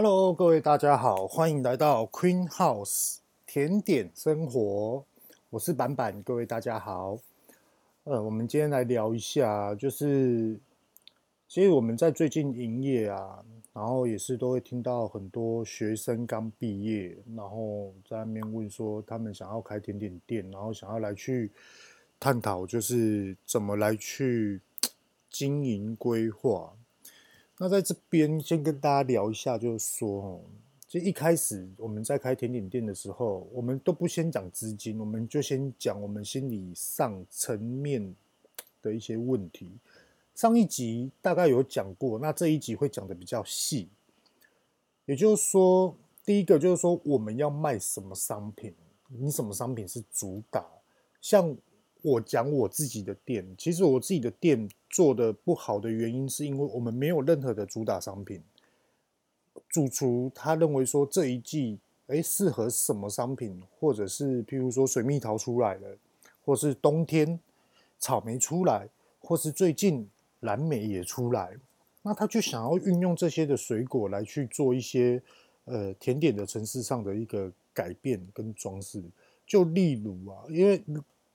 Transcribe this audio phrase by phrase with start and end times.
[0.00, 5.04] Hello，各位大家好，欢迎来到 Queen House 甜点生活。
[5.50, 7.18] 我是板板，各位大家好。
[8.04, 10.56] 呃，我们今天来聊一下，就是
[11.48, 21.50] 其实我们在最近营业啊，然后也是都会听到很多学生刚毕业，然后在那边问说他们想要开甜点店，然后想要来去
[22.20, 24.60] 探讨，就是怎么来去
[25.28, 26.72] 经营规划。
[27.60, 30.40] 那在这边先跟大家聊一下，就是说，哦，
[30.86, 38.14] 就一开始我们在开甜点店的时候，我们都不先讲资金，我们就先讲我们心理上层面
[38.80, 39.72] 的一些问题。
[40.34, 43.88] 上一集大概有讲过，那这一集会讲的比较细。
[45.06, 48.72] 也就是说，第一个就是说我们要卖什么商品，
[49.08, 50.64] 你什么商品是主打，
[51.20, 51.56] 像。
[52.00, 58.42] 我讲我自己的店，其实我自己的店做的不好的原因，是因为我们没有任何的主打商品。
[59.68, 65.96] 主厨他认为说这一季，诶适合什么商品，或者是譬如说水蜜桃出来了，
[66.44, 67.38] 或是冬天
[67.98, 68.88] 草莓出来，
[69.20, 70.08] 或是最近
[70.40, 71.56] 蓝莓也出来，
[72.02, 75.22] 那他就想要运用这些的水果来去做一些
[75.64, 79.02] 呃甜点的层次上的一个改变跟装饰。
[79.46, 80.82] 就例如啊，因为。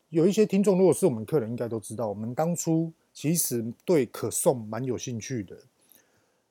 [0.10, 5.64] 有一些听众，如果是我们客人，应该都知道，我们当初其实对可颂蛮有兴趣的。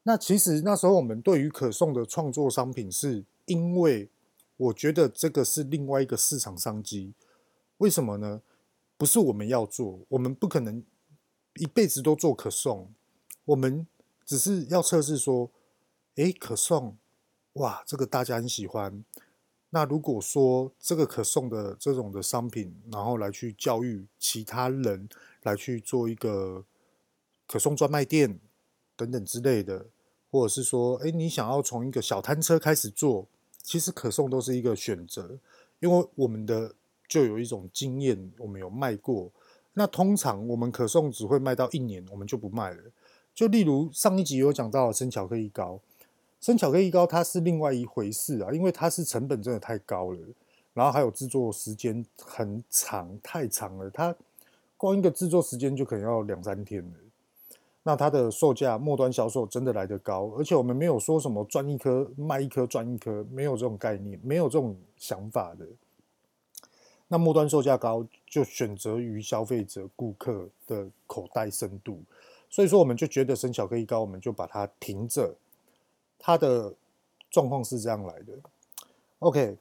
[0.04, 4.08] 那其实那时候我们对于可颂的创作商品，是因为
[4.56, 7.12] 我觉得这个是另外一个市场商机。
[7.78, 8.42] 为什么呢？
[8.96, 10.84] 不是我们要做，我们不可能
[11.56, 12.92] 一辈子都做可颂，
[13.46, 13.84] 我们
[14.24, 15.50] 只是要测试说，
[16.14, 16.96] 诶，可颂，
[17.54, 19.04] 哇，这个大家很喜欢。
[19.70, 25.08] 那如果说这个可颂的这种的商品，然后来去教育其他人，
[25.42, 26.64] 来去做一个
[27.46, 28.38] 可颂专卖店
[28.96, 29.86] 等等之类的，
[30.30, 33.26] 或者是说，哎，你想要从一个小摊车开始做，
[33.62, 35.38] 其实可颂都是一个选择，
[35.80, 36.74] 因为我们的
[37.08, 39.30] 就有一种经验，我们有卖过。
[39.74, 42.82] 那通常我们可颂只会卖到一年，我们就不卖了。
[43.34, 45.80] 就例如上一集有讲到生巧克力糕。
[46.40, 50.18] 生巧克力糕它是另外一回事啊，因为它是成本真的太高了，
[50.74, 54.14] 然后还有制作时间很长，太长了，它
[54.82, 56.98] 光一个制作时间就可能要两三天了。
[57.84, 65.64] 那它的售价末端销售真的来得高，而且我们没有说什么赚一颗卖一颗赚一颗，没有这种概念，没有这种想法的。
[67.06, 72.02] 那末端售价高，就选择于消费者顾客的口袋深度，
[72.50, 75.32] 所以说我们就觉得生巧克力糕，我们就把它停着。
[76.18, 76.74] 它的
[77.30, 78.32] 状况是这样来的
[79.20, 79.56] ，OK。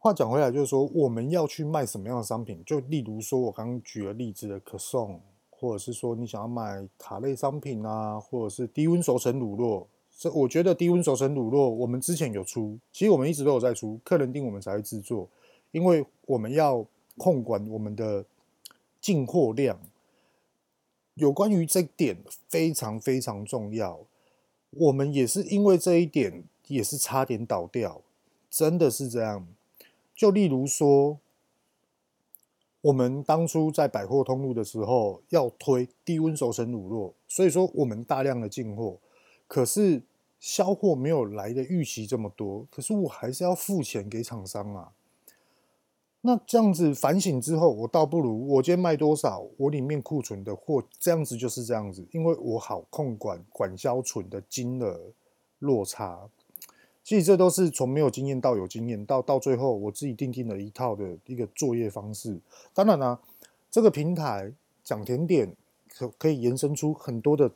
[0.00, 2.62] 话讲回来，就是说我们要去卖什么样的商品？
[2.64, 5.20] 就例如说，我刚举了例子的可颂，
[5.50, 9.86] 或者是说你想要买卡类商品啊，或者是低温熟成乳酪。
[10.16, 15.28] 这我觉得低温熟成乳酪，我们之前有出，其实我们一直都有在出，客人订我们才会制作，
[15.72, 16.86] 因为我们要
[17.16, 18.24] 控管我们的
[19.00, 19.80] 进货量。
[21.14, 22.16] 有关于这点
[22.48, 23.98] 非常非常重要。
[24.70, 28.02] 我们也是因为这一点，也是差点倒掉，
[28.48, 29.48] 真的是这样。
[30.18, 31.20] 就例如说，
[32.80, 38.98] 我们当初在百货通路的时候要推低温熟成乳酪，所以说我们大量的进货，
[39.46, 40.02] 可是
[40.40, 44.90] 销货没有来的预期这么多，可是我还是要付钱给厂商啊。
[46.22, 55.12] 那这样子反省之后，我倒不如我今天卖多少，我里面库存的货这样子就是这样子，因为我好控管管销存的金额
[55.60, 56.28] 落差。
[57.08, 62.38] 其实这都是从没有经验到有经验，到到最后我自己定定了一套的一个作业方式。
[62.74, 63.18] 当然呢、
[63.70, 64.52] 这个平台
[64.84, 65.56] 讲甜点
[65.88, 67.50] 可可以延伸出很多的，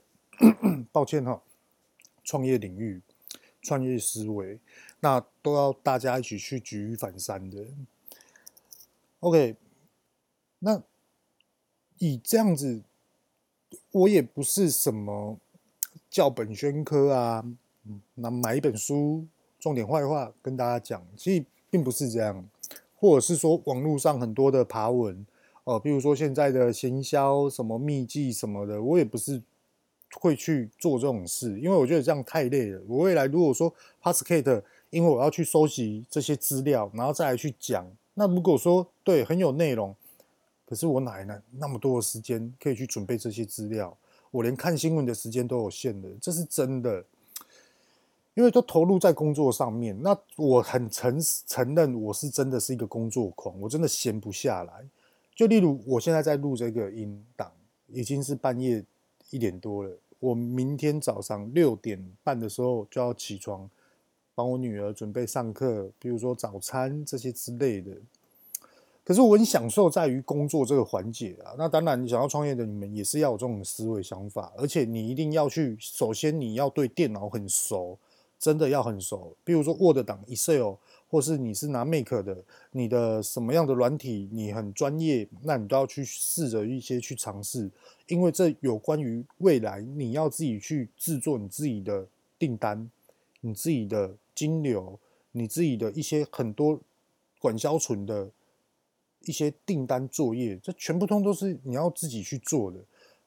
[0.91, 1.43] 抱歉哈，
[2.25, 3.03] 创业领域、
[3.61, 4.59] 创业思维，
[5.01, 7.67] 那都要大家一起去举一反三的。
[9.21, 9.57] OK，
[10.61, 10.83] 那
[11.99, 12.83] 以这样子，
[13.91, 15.37] 我也不是什么
[16.09, 17.45] 教本宣科啊，
[18.15, 19.26] 那买一本书，
[19.62, 22.44] 重点坏话跟大家讲，其实并不是这样，
[22.99, 25.25] 或者是说网络上很多的爬文
[25.62, 29.41] 哦，比如说现在的行销什么秘籍什么的，我也不是
[30.14, 32.82] 会去做这种事，因为我觉得这样太累了。
[32.88, 33.73] 我未来如果说
[34.03, 37.87] Passgate，因为我要去收集这些资料，然后再来去讲。
[38.14, 39.94] 那如果说对很有内容，
[40.67, 41.41] 可是我哪来？
[41.53, 43.97] 那么多的时间可以去准备这些资料？
[44.32, 47.05] 我连看新闻的时间都有限的，这是真的。
[48.34, 54.84] 因为都投入在工作上面，那我很承承认，我是真的是一个工作狂，我真的闲不下来。
[55.34, 57.52] 就例如我现在在录这个音档，
[57.88, 58.84] 已经是半夜
[59.31, 63.69] 一点多了，我明天早上六点半的时候就要起床，
[64.35, 67.93] 帮我女儿准备上课，比如说早餐这些之类的。
[69.05, 71.52] 可是我很享受在于工作这个环节啊。
[71.58, 77.99] 那当然，你想要创业的你们也是要有这种思维想法，而且你一定要去，首先你要对电脑很熟，
[78.43, 79.35] 真的要很熟。
[79.43, 80.75] 比如说 Word 档、Excel。
[81.12, 87.71] 或是你是拿 Make 的，你的什么样的软体你很专业，那你都要去试着一些去尝试，
[88.06, 92.06] 因为这有关于未来你要自己去制作你自己的
[92.39, 92.91] 订单，
[93.43, 94.99] 你自己的金流，
[95.33, 96.81] 你自己的一些很多
[97.38, 98.31] 管销存的
[99.27, 102.79] 一些订单作业，这全部通都是你要自己去做的。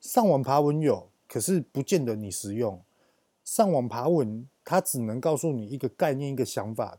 [0.02, 2.82] 上网爬文有，可是不见得你实用。
[3.44, 6.98] 上网爬文，它只能告诉你一个概念，一个想法。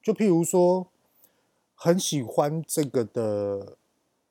[0.00, 0.86] 就譬如说，
[1.74, 3.76] 很喜欢这个的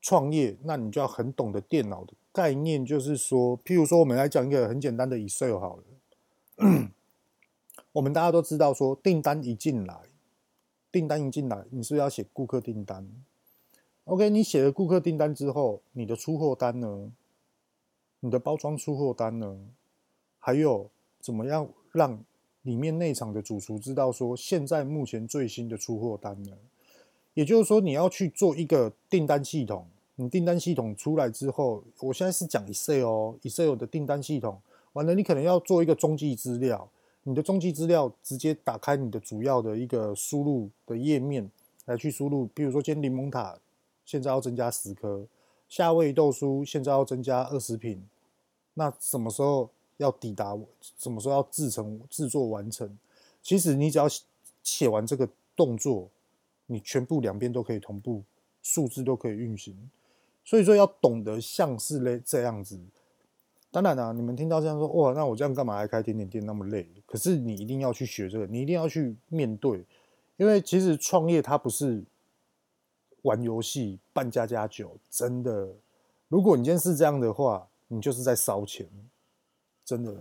[0.01, 2.85] 创业，那你就要很懂得电脑的概念。
[2.85, 5.83] 就是说，譬如说，我们来讲一个很简单的 Excel 好了。
[7.91, 10.03] 我们大家都知道，说订单一进来，
[10.91, 13.07] 订单一进来，你是不是要写顾客订单
[14.05, 17.11] ？OK，你写了顾客订单之后，你的出货单呢？
[18.21, 19.57] 你的包装出货单呢？
[20.39, 20.89] 还有
[21.19, 22.23] 怎么样让？
[22.69, 26.51] 里面内场的主厨知道说，现在目前最新的出货单呢，
[27.33, 29.87] 也就是说你要去做一个订单系统。
[30.17, 34.61] 你订单系统出来之后，我现在是讲 Excel 哦，Excel 的订单系统
[34.93, 36.87] 完了，你可能要做一个中继资料。
[37.23, 41.49] 你的中继资料直接打开你的主要的一个输入的页面
[41.85, 43.57] 来去输入，比如说今天柠檬塔
[44.05, 45.25] 现在要增加十颗，
[45.67, 48.07] 夏威夷豆酥现在要增加二十瓶，
[48.75, 49.71] 那什么时候？
[49.99, 50.57] 要抵达
[50.97, 52.97] 什么时候要制成制作完成？
[53.43, 54.07] 其实你只要
[54.63, 56.09] 写完这个动作，
[56.65, 58.23] 你全部两边都可以同步，
[58.63, 59.75] 数字都可以运行。
[60.45, 62.79] 所以说要懂得像是嘞这样子。
[63.71, 66.87] 当然啦、你们听到这样说，哇，那我这样干嘛还开甜点店那么累？
[67.05, 69.83] 可是你一定要去学这个，你一定要去面对，
[70.37, 72.03] 因为其实创业它不是
[73.23, 75.69] 玩游戏扮家家酒，真的。
[76.29, 78.87] 如果你今天是这样的话，你就是在烧钱。
[79.89, 80.13] 真的，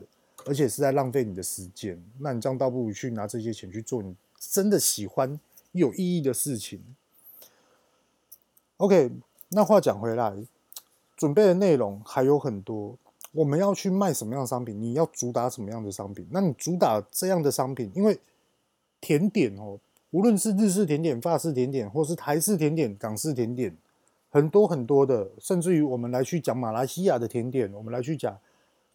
[0.46, 2.02] 而且是在浪费你的时间。
[2.20, 5.38] 那你这样倒不如去拿这些钱去做你真的喜欢、
[5.72, 6.82] 有意义的事情。
[8.78, 9.10] OK，
[9.50, 10.34] 那话讲回来，
[11.18, 12.96] 准备的内容还有很多。
[13.32, 14.80] 我们要去卖什么样的商品？
[14.80, 16.26] 你要主打什么样的商品？
[16.30, 18.18] 那你主打这样的商品，因为
[19.02, 19.78] 甜点哦，
[20.12, 23.76] 无论是日式甜点、法式甜点，或是台式甜点、港式甜点，
[24.30, 28.38] 很多很多的，甚至于我们来去讲马来西亚的甜点，我们来去讲。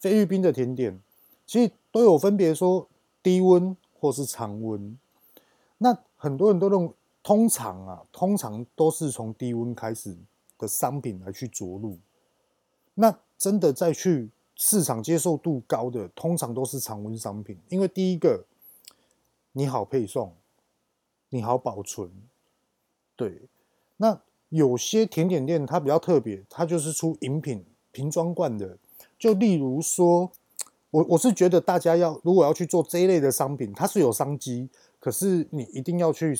[0.03, 0.99] 菲律宾的甜点，
[1.47, 2.89] 其实都有分别说
[3.21, 4.99] 低温或是常温。
[5.77, 6.91] 那很多人都认为，
[7.23, 10.13] 通常啊，通常都是从低温开始
[10.57, 11.97] 的商品来去着陆。
[12.95, 18.43] 那真的再去市场接受度高的，通常都是常温商品，因为第一个
[19.53, 20.35] 你好配送，
[21.29, 22.11] 你好保存。
[23.15, 23.43] 对，
[23.95, 27.63] 那有些甜点店它比较特别，它就是出饮品
[27.93, 28.77] 瓶装罐的。
[29.23, 30.29] 就例如说，
[30.91, 34.67] 我我是觉得大家要如果要去做这一类的商品，它是有商机，
[34.99, 36.37] 可是你一定要去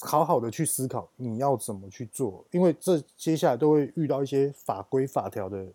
[0.00, 5.66] 好好的去思考你要怎么去做，因为这接下来都会遇到一些法规法条的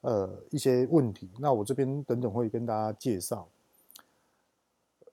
[0.00, 1.30] 呃一些问题。
[1.38, 3.46] 那我这边等等会跟大家介绍。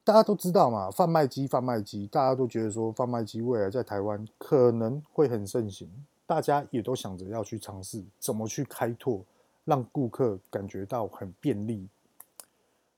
[0.03, 5.87] 大家都知道嘛，贩卖机，贩卖机，大家都觉得说贩卖机未来在台湾可能会很盛行，
[6.25, 9.23] 大家也都想着要去尝试怎么去开拓。
[9.65, 11.87] 让顾客感觉到很便利。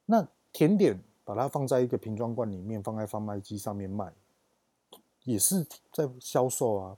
[0.06, 4.14] 那甜点把它放在一个瓶装罐里面，放在贩卖机上面卖，
[5.24, 6.98] 也是在销售啊，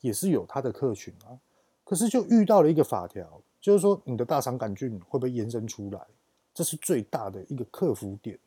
[0.00, 1.38] 也是有它的客群啊。
[1.84, 6.00] 可是就遇到了一个法条，就是说你的大肠杆菌会不会延伸出来？
[6.54, 8.38] 这是最大的一个克服点。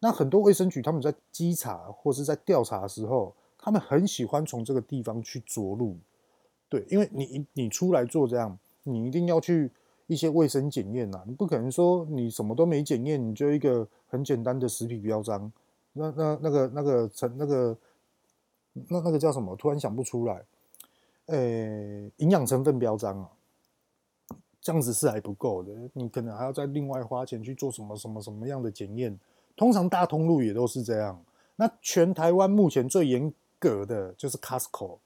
[0.00, 5.96] 那很多卫生局他们在稽查或是在调查的时候，他们很喜欢从这个地方去着陆。
[6.68, 9.70] 对，因为你你出来做这样，你一定要去。
[10.10, 15.52] 一些卫生检验呐，你不可能说你什么都没检验，你就一个很简单的食品标章，
[15.92, 17.78] 那那那个那个成那个
[18.88, 19.54] 那那个叫什么？
[19.54, 20.44] 突然想不出来。
[21.26, 23.30] 呃、欸，营养成分标章啊，
[24.60, 29.16] 这样子是还不够的，你可能还要再另外花钱去做什么什么什么样的检验。
[29.56, 31.24] 通常大通路也都是这样。
[31.54, 34.98] 那全台湾目前最严格的就是 Costco，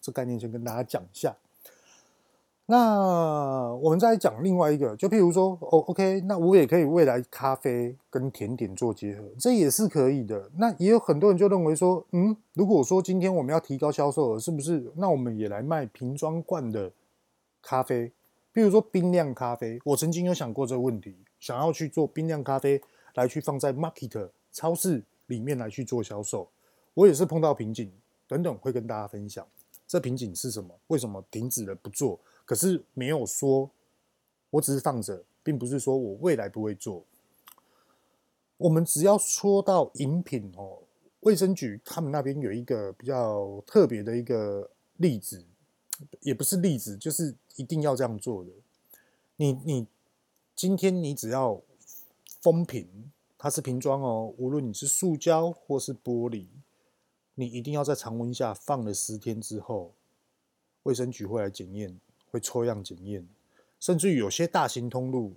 [0.00, 1.36] 这概念先跟大家讲一下。
[2.70, 10.50] 那我们再讲另外一个，就譬如说，哦，OK，那我也可以未来咖啡跟甜点做结合，这也是可以的。
[10.58, 14.92] 那也有很多人就认为说，嗯，如果说今天我们要提高销售额，是不是？
[14.96, 16.92] 那我们也来卖瓶装罐的
[17.62, 18.12] 咖啡，
[18.52, 19.80] 譬如说冰酿咖啡。
[19.84, 22.78] 我曾经有想过这个问题，想要去做冰酿咖啡
[23.14, 26.46] 来去放在 market 超市里面来去做销售，
[26.92, 27.90] 我也是碰到瓶颈，
[28.26, 29.46] 等等会跟大家分享
[29.86, 33.68] 这瓶颈是什么，为什么停止了不做，可是没有说，
[34.48, 37.04] 我只是放着，并不是说我未来不会做。
[38.56, 40.78] 我们只要说到饮品哦，
[41.20, 45.44] 卫生局他们那边有一个比较特别的一个例子。
[46.20, 48.50] 也不是例子，就是一定要这样做的。
[49.34, 49.86] 你你
[50.54, 51.60] 今天你只要
[52.40, 56.46] 封瓶，它是瓶装哦，无论你是塑胶或是玻璃，
[57.34, 59.92] 你一定要在常温下放了十天之后，
[60.84, 61.98] 卫生局会来检验，
[62.30, 63.26] 会抽样检验，
[63.78, 65.34] 甚至于有些大型通路，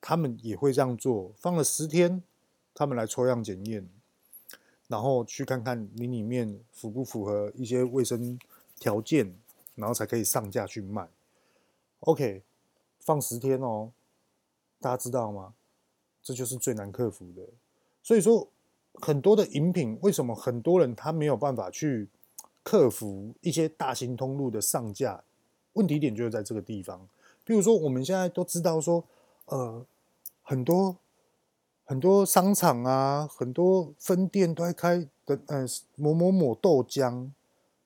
[0.00, 2.22] 他们也会这样做，放了十天，
[2.74, 3.88] 他们来抽样检验，
[4.88, 8.38] 然后去看看你里面符不符合一些卫生
[8.78, 9.34] 条件。
[9.76, 11.08] 然后才可以上架去卖。
[12.00, 12.42] OK，
[12.98, 13.92] 放十天哦，
[14.78, 15.54] 大家知道吗？
[16.22, 17.48] 这就是最难克服的。
[18.02, 18.50] 所以说，
[18.94, 22.10] 很多的饮品为什么很多人他没有办法去
[22.62, 25.24] 克服一些大型通路的上架？
[25.74, 27.08] 问题点就是在这个地方。
[27.44, 29.04] 比如说，我们现在都知道说，
[29.46, 29.84] 呃，
[30.42, 30.96] 很多
[31.84, 37.30] 很多商场啊，很多分店都在开的，呃，某某某豆浆。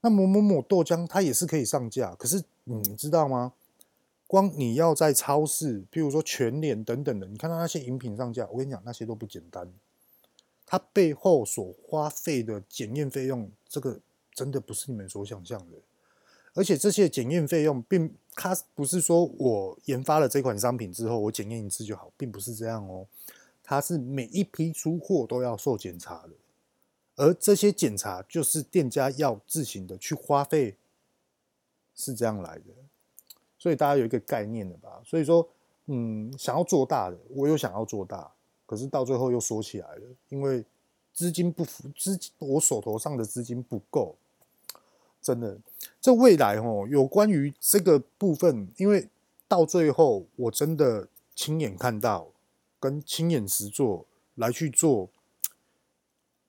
[0.01, 3.55] 那某某某豆浆它也是可以上架，可是你知道吗？
[4.27, 9.73] 光你要在超市，譬如说全联等等的，你看到那些饮品上架，我跟你讲，那些都不简单。
[10.67, 13.99] 它背后所花费的检验费用，这个
[14.35, 15.79] 真的不是你们所想象的。
[16.55, 23.07] 而且这些检验费用，并它不是说我研发了这款商品之后，我检验一次就好，并不是这样哦。
[23.63, 26.31] 它是每一批出货都要受检查的。
[27.17, 30.77] 而这些检查就是店家要自行的去花费，
[31.95, 32.75] 是这样来的，
[33.57, 35.01] 所以大家有一个概念的吧？
[35.05, 35.49] 所以说，
[35.87, 38.33] 嗯，想要做大的，我又想要做大，
[38.67, 40.65] 可是到最后又缩起来了，因为
[41.13, 44.17] 资金不符，资我手头上的资金不够，
[45.25, 45.59] 真的，
[46.03, 49.09] 这未来哦，有关于这个部分，因为
[49.49, 52.29] 到最后我真的亲眼看到，
[52.79, 55.09] 跟亲眼实做来去做。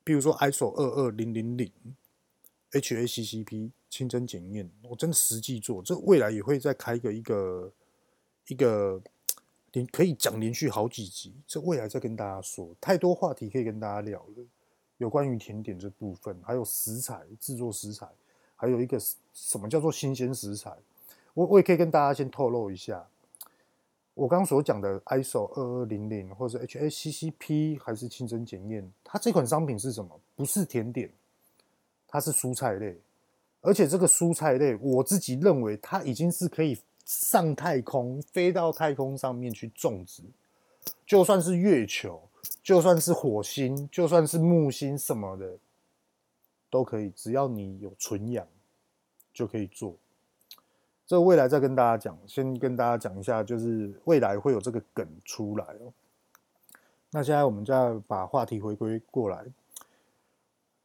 [0.04, 1.72] 比如说 ISO 二二零零零
[2.74, 7.72] HACCP 清真检验，我真的实际做，这未来也会再开一个一个
[8.50, 9.02] 一个
[9.72, 14.46] 连可以讲连续好几集，这未来再跟大家说，太多话题可以跟大家聊了。
[14.98, 18.08] 有关于甜点这部分，还有食材制作食材，
[18.56, 18.98] 还有一个
[19.34, 20.72] 什么叫做新鲜食材，
[21.34, 23.06] 我我也可以跟大家先透露一下。
[24.14, 30.18] 我刚所讲的 ISO 二二零零，或者 HACCP 还是清真检验，它这款商品是什么？
[30.38, 31.12] 不是甜点，
[32.08, 32.98] 它是蔬菜类，
[33.60, 40.24] 而且这个蔬菜类，我自己认为它已经是可以上太空，飞到太空上面去种植，
[41.06, 42.22] 就算是月球，
[42.64, 45.58] 就算是火星，就算是木星什么的，
[46.76, 48.46] 都可以，只要你有纯氧，
[49.34, 49.96] 就可以做。
[51.08, 55.94] 这未来再跟大家讲，先跟大家讲一下，就是未来会有这个梗出来哦。
[57.12, 59.46] 那现在我们再把话题回归过来，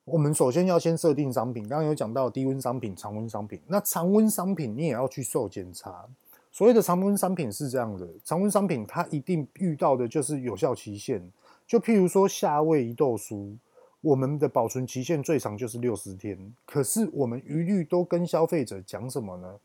[0.05, 3.61] 我们首先要先设定商品，刚刚有讲到低温商品、常温商品。
[3.67, 6.07] 那常温商品你也要去受检查。
[6.53, 11.21] 所谓的常温商品是这样的，常温商品它一定遇到的就是有效期限。
[11.67, 13.57] 就譬如说夏威夷豆酥，
[14.03, 19.59] 我们的保存期限最长就是六十天，可是我们一律都跟消费者讲什么呢？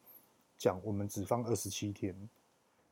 [0.58, 2.14] 讲我们只放二十七天，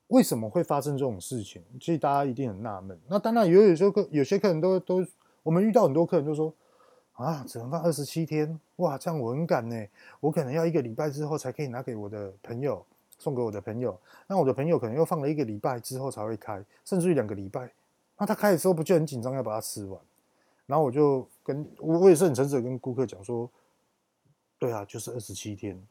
[0.07, 1.61] 为什么会发生这种事情？
[1.79, 2.97] 其实大家一定很纳闷。
[3.07, 5.05] 那当然有有些客有些客人都都，
[5.43, 6.53] 我们遇到很多客人就说
[7.13, 9.85] 啊，只能放二十七天，哇，这样我很赶呢，
[10.19, 12.85] 我可能要一个礼拜之后才可以拿给我的朋友，
[13.17, 13.99] 送给我的朋友。
[14.27, 17.69] 那我的朋友可能又放了一个礼拜之后才会开，甚至于两个礼拜。
[18.17, 19.99] 那他开的时候不就很紧张要把它吃完？
[20.65, 23.49] 然后我就跟我我也是很诚实的跟顾客讲说，
[24.57, 25.81] 对啊，就是二十七天。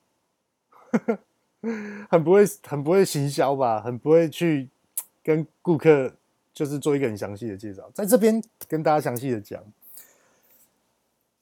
[2.10, 3.80] 很不会，很不会行销吧？
[3.80, 4.68] 很不会去
[5.22, 6.12] 跟顾客
[6.52, 7.88] 就是做一个很详细的介绍。
[7.94, 9.62] 在这边跟大家详细的讲，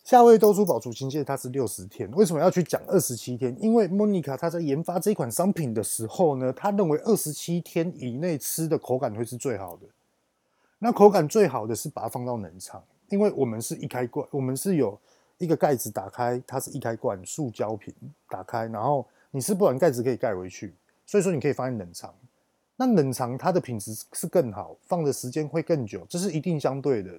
[0.04, 3.56] 夏威夷豆酥保存期限它是六十天，为什么要去讲二十七天？
[3.62, 9.86] 因为莫妮卡她在研发这款商品的时候呢，她认为二十七天以内吃的口感会是最好的。
[10.80, 14.98] 那口感最好的是把它放到冷藏，因为我们是一开罐，我们是有
[15.36, 17.94] 一个盖子打开，它是一开罐塑胶瓶
[18.28, 19.06] 打开，然后。
[19.32, 20.74] 你是不完盖子可以盖回去，
[21.06, 22.12] 所以说你可以放在冷藏。
[22.74, 27.12] 那冷藏它的品质是更好，放的时间会更久，这是一定相对的。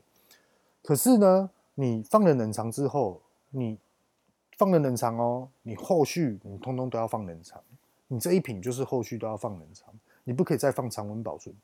[0.83, 3.21] 可是呢，你放了冷藏之后，
[3.51, 3.77] 你
[4.57, 7.63] 放了冷藏哦，你后续你通通都要放冷藏。
[8.09, 9.87] 你这一瓶就是后续都要放冷藏，
[10.25, 11.55] 你不可以再放常温保存，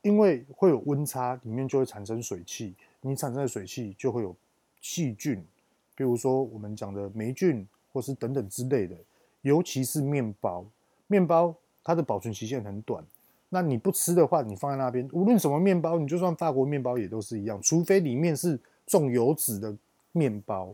[0.00, 4.34] 因为会有温差，里面就会产生水汽，你产生的水汽就会有
[4.80, 5.44] 细菌，
[5.94, 8.96] 比如说我们讲的霉菌，或是等等之类的。
[9.42, 10.64] 尤其是面包，
[11.08, 13.04] 面包它的保存期限很短，
[13.48, 19.76] 那你不吃的话，你放在那边，无论什么面包，你就算法国面包也都是一样，除非里面是重油脂的
[20.12, 20.72] 面包，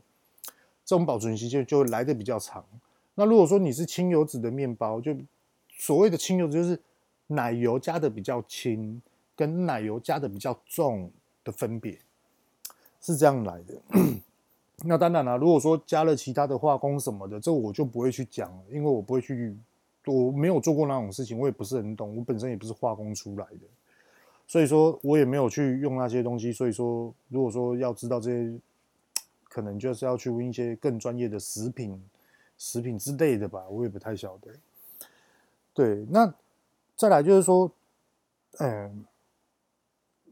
[0.85, 2.63] 这种保存期限就会来的比较长。
[3.15, 5.17] 那如果说你是轻油脂的面包，就
[5.79, 6.79] 所谓的轻油脂就是
[7.29, 9.01] 奶油加的比较轻，
[9.35, 11.11] 跟奶油加的比较重
[11.43, 11.99] 的分别，
[13.01, 13.75] 是这样来的。
[14.85, 19.57] 那当然了，如果说加了其他的化工什么的，这我就不会去讲了，因为我不会去，
[20.07, 23.67] 我没有做过那种事情，我也不是很懂，我本身也不是化工出来的，
[24.47, 26.53] 所以说我也没有去用那些东西。
[26.53, 28.59] 所以说，如果说要知道这些，
[29.49, 32.01] 可能就是要去问一些更专业的食品、
[32.57, 34.53] 食品之类的吧，我也不太晓得。
[35.75, 36.33] 对，那
[36.95, 37.69] 再来就是说，
[38.59, 39.05] 嗯。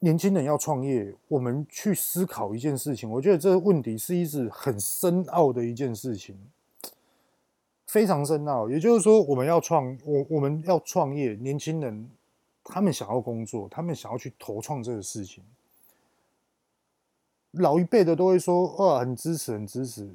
[0.07, 3.11] 年轻人要创业，我们去思考一件事情。
[3.11, 6.39] 我觉得这个问题是一直很深奥的一件事情，
[7.89, 8.71] 非常深奥。
[8.71, 12.09] 也就是说，我们要创，我我们要创业，年轻人
[12.63, 15.43] 他们想要工作，他们想要去投创这个事情。
[17.51, 20.09] 老一辈的都会说：“哇，很支持，很支持。”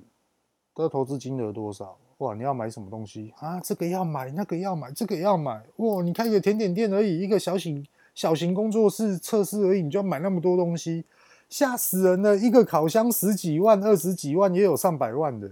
[0.74, 1.98] 的投资金额多少？
[2.20, 3.60] 哇，你要买什么东西啊？
[3.60, 5.62] 这个要买，那个要买，这个要买。
[5.76, 7.86] 哇，你开一个甜点店而已，一个小型。
[8.14, 11.06] 小型工作室测试而已，你就要买那么多东西，
[11.50, 12.38] 吓死人了！
[12.38, 15.50] 一个烤箱十几万、二十几万，也有上百万的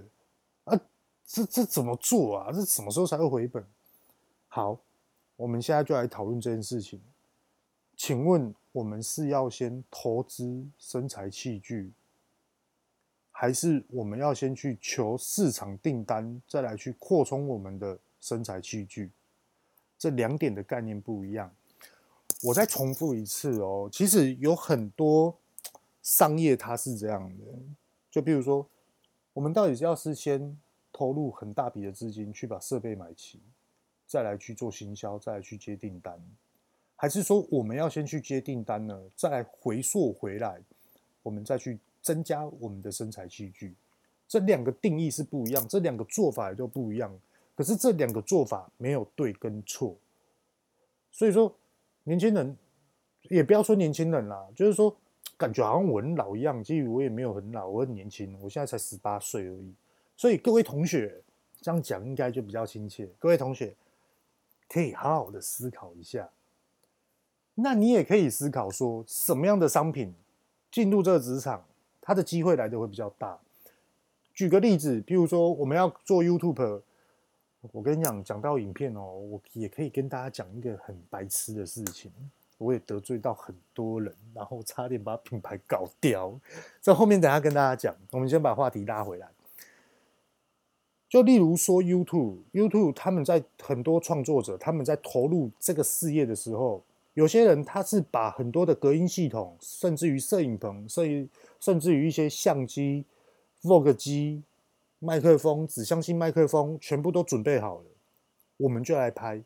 [0.66, 0.80] 啊！
[1.26, 2.52] 这这怎么做啊？
[2.52, 3.64] 这什么时候才会回本？
[4.48, 4.80] 好，
[5.38, 7.02] 我们现在就来讨论这件事情。
[7.96, 11.92] 请问，我们是要先投资生财器具，
[13.32, 19.12] 还是我们要先去求市场订单，再来去扩充我们的生财器具？
[19.98, 21.54] 这两点的概念不一样。
[22.44, 25.38] 我再重复一次哦，其实有很多
[26.02, 27.44] 商业它是这样的，
[28.10, 28.66] 就比如说，
[29.34, 30.58] 我们到底是要是先
[30.94, 33.42] 投入很大笔的资金去把设备买齐，
[34.08, 36.18] 再来去做行销，再来去接订单，
[36.96, 40.62] 还是说我们要先去接订单呢，再来回溯回来，
[41.22, 43.76] 我们再去增加我们的生产器具？
[44.30, 47.14] 这两个定义是不一样，这两个做法也都不一样。
[47.54, 49.98] 可是这两个做法没有对跟错，
[51.12, 51.54] 所以说。
[52.10, 52.58] 年轻人
[53.30, 54.98] 也不要说年轻人啦，就是说
[55.38, 56.64] 感觉好像我很老一样。
[56.64, 59.72] 其实我也没有很老，我很年轻，我现在才十八岁而已。
[60.18, 61.22] 所以各位同学
[61.62, 63.08] 这样讲应该就比较亲切。
[63.20, 63.76] 各位同学
[64.68, 66.28] 可以好好的思考一下。
[67.54, 70.16] 那你也可以思考说，什么样的商品
[70.72, 71.64] 进入这个职场，
[72.02, 73.38] 它的机会来的会比较大。
[74.34, 76.82] 举个例子，譬如说我们要做 YouTube。
[77.74, 82.12] 我跟你讲，讲到影片哦，我也可以跟大家讲一个很白痴的事情。
[82.58, 86.38] 我也得罪到很多人，然后差点把品牌搞掉。
[86.82, 87.96] 在后面等下跟大家讲。
[88.12, 89.30] 我们先把话题拉回来。
[91.08, 103.06] 就例如说 YouTube，YouTube 他们在很多创作者他们在投入这个事业的时候，有些人他是把很多的隔音系统，甚至于摄影棚，甚至甚至于一些相机、
[103.64, 104.44] Vlog 机。
[105.00, 107.86] 麦克风、指向性麦克风全部都准备好了，
[108.58, 109.42] 我们就来拍，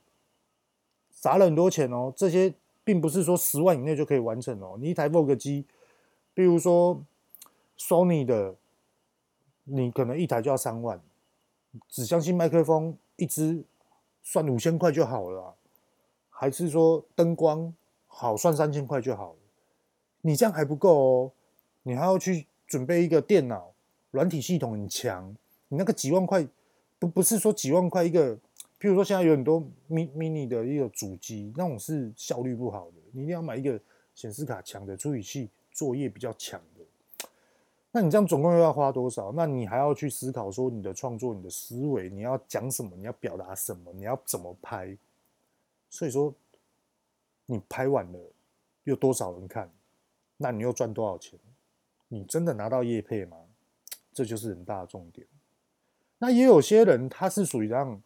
[1.12, 2.12] 砸了很多钱哦。
[2.16, 4.78] 这些并不是说十万以内就可以完成哦。
[4.82, 5.66] 你一台 Vogue 机，
[6.34, 7.00] 比如说
[7.78, 8.56] Sony 的，
[9.66, 11.00] 你可能一台就要三万，
[11.88, 13.64] 指向性麦克风一支
[14.24, 15.56] 算五千块就好了，
[16.30, 17.72] 还是说灯光
[18.08, 19.40] 好算三千块就好了？
[20.22, 21.32] 你这样还不够哦，
[21.84, 23.74] 你还要去准备一个电脑，
[24.10, 25.36] 软体系统很强。
[25.74, 26.48] 你那个几万块，
[27.00, 28.36] 不不是说几万块一个，
[28.80, 29.60] 譬如说现在有很多
[29.90, 33.82] mini 的一个主机，那种是效率不好的，你一定要买一个
[34.14, 37.28] 显示卡强的，处理器作业比较强的。
[37.92, 39.32] 那你这样总共又要花多少？
[39.32, 42.96] 那你还要去思考说你的创作、你的思维，你要讲什么？
[42.96, 43.92] 你要表达什么？
[43.94, 44.96] 你要怎么拍？
[45.90, 46.32] 所以说，
[47.48, 48.20] 你拍完了
[48.84, 49.72] 有多少人看？
[50.38, 51.40] 那你又赚多少钱？
[52.10, 53.38] 你真的拿到业配吗？
[54.14, 55.26] 这就是很大的重点。
[56.24, 58.02] 那也有些人他是属于这样，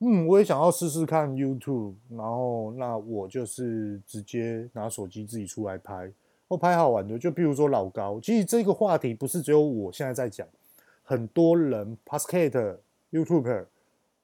[0.00, 6.12] 嗯，我也想要试试看 YouTube，然后那我就是直接拿手机自己出来拍，
[6.48, 8.20] 或拍好玩的，就比如说老高。
[8.20, 10.46] 其实这个话题不是只有我现在在讲，
[11.02, 12.58] 很多人 p a s c a t、
[13.10, 13.64] YouTuber，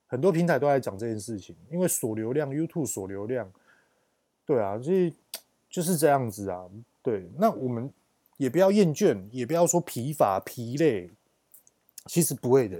[0.06, 3.50] 很多平台都在讲这件事情，因为锁流量，YouTube 锁流量，
[4.44, 5.14] 对啊，所以
[5.70, 6.68] 就是这样子啊。
[7.02, 7.90] 对，那我们
[8.36, 11.08] 也不要厌倦，也不要说疲乏、疲累，
[12.04, 12.78] 其实不会的。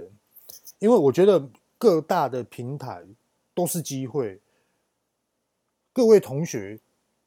[0.79, 3.05] 因为我觉得各大的平台
[3.53, 4.39] 都是机会，
[5.93, 6.79] 各位同学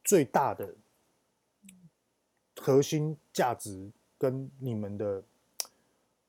[0.02, 0.74] 最大的
[2.56, 5.22] 核心价值跟你们的、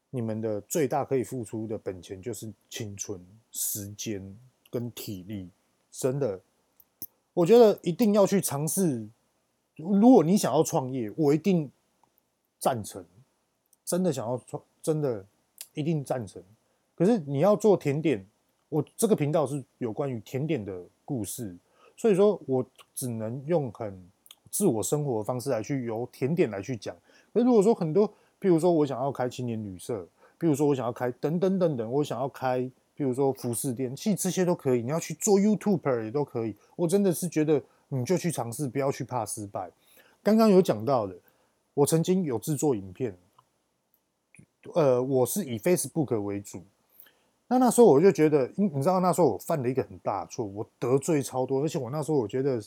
[0.09, 4.37] 你们的最大可以付出的本钱就是青春、时间
[4.69, 5.49] 跟体力。
[5.89, 6.41] 真的，
[7.33, 9.07] 我觉得一定要去尝试。
[9.75, 11.71] 如果你想要创业，我一定
[12.59, 13.05] 赞成。
[13.85, 15.25] 真的想要创，真的
[15.73, 16.43] 一定赞成。
[16.95, 18.25] 可是你要做甜点，
[18.69, 21.55] 我这个频道是有关于甜点的故事，
[21.97, 24.09] 所以说我只能用很
[24.49, 26.95] 自我生活的方式来去由甜点来去讲。
[27.31, 28.07] 那如果说很多，
[28.39, 30.07] 譬如说我想要开青年旅社，
[30.39, 32.59] 譬如说我想要开等等等等，我想要开，
[32.95, 34.81] 譬如说服饰店，其实这些都可以。
[34.81, 36.55] 你要去做 YouTuber 也都可以。
[36.75, 39.71] 我真的是觉得你就去尝试，不要去怕失败。
[40.21, 41.15] 刚刚有讲到的，
[41.73, 43.17] 我曾经有制作影片。
[44.75, 46.63] 呃，我是以 Facebook 为主，
[47.53, 52.59] 那那时候我就觉得，你你知道那时候我犯了一个很大错，我得罪超多，而且我那时候我觉得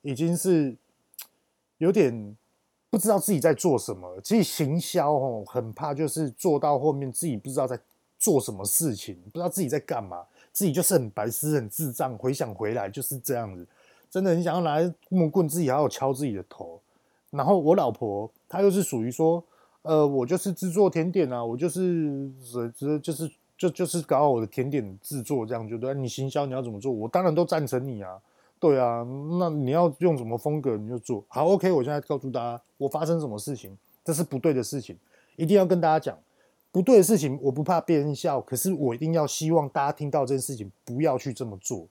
[0.00, 0.74] 已经是
[1.78, 2.36] 有点
[2.90, 4.20] 不知道自己在做什么。
[4.20, 7.78] 其实行销哦，很怕就是做到后面自己不知道在
[8.18, 12.18] 做什么事情，不知道自己在干嘛，自己就是很白痴、很智障。
[12.18, 13.64] 回想回来就是这样子，
[14.10, 16.80] 真的很想要拿木棍，自己还要敲自己的头。
[17.30, 19.44] 然后我老婆她又是属于说。
[19.84, 25.94] 呃，我就是制作甜点啊，我就是只只就是就就是搞好我的甜点制作这样就对。
[25.94, 28.20] 你行销你要怎么做，我当然都赞成你啊。
[28.58, 29.04] 对啊，
[29.40, 31.44] 那你要用什么风格你就做好。
[31.46, 34.96] OK，我现在告诉大家，我发生什么事情，这是不对的事情，
[35.34, 36.16] 一定要跟大家讲，
[36.70, 41.88] 不对的事情，我不怕别人笑，可是我一定要希望大家听到这件事情，不要去这么做。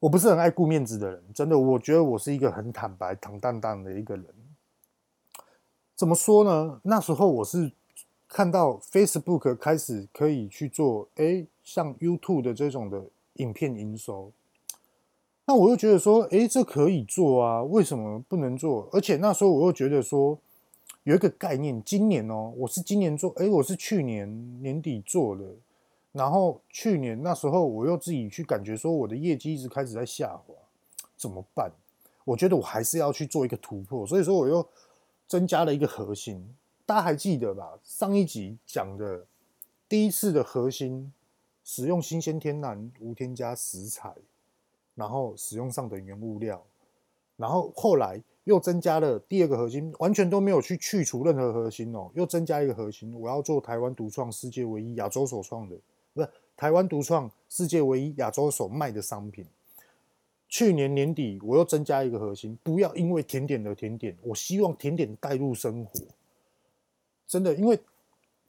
[0.00, 4.26] 我不是很爱顾面子的人，真的，我觉得我是一个很坦白、坦荡荡的一个人。
[5.96, 6.78] 怎么说呢？
[6.84, 7.72] 那时候我是
[8.28, 13.02] 看到 Facebook 开始可以去做，哎，像 YouTube 的这种的
[13.34, 14.30] 影片营收，
[15.46, 18.86] 那我又觉得说，哎，这可以做啊，为什么不能做？
[18.92, 20.38] 而且那时候我又觉得说，
[21.04, 25.44] 有一个概念，今年哦，我是今年做，哎，我是去年年底做的，
[26.12, 30.54] 然后去年那时候我又自己去感觉说，我的业绩一直开始在下滑，
[31.16, 31.72] 怎么办？
[32.26, 34.64] 我觉得我还是要去做一个突破，所以说我又。
[35.30, 36.42] 增加了一个核心，
[36.88, 37.78] 大家还记得吧？
[37.84, 39.26] 上一集讲的
[39.86, 41.12] 第一次的核心，
[41.62, 44.10] 使用新鲜天然无添加食材，
[44.94, 46.64] 然后使用上等原物料，
[47.36, 55.76] 然后后来又增加了第二个核心，完全都没有去去除任何核心哦，又增加一个核心，我要做台湾独创、世界唯一、亚洲首创的，
[56.14, 59.44] 不是台湾独创、世界唯一、亚洲首卖的商品。
[60.48, 64.16] 去年年底，我又增加一个核心，不要因为甜点而甜点。
[64.22, 66.00] 我希望甜点带入生活，
[67.28, 67.78] 真的，因为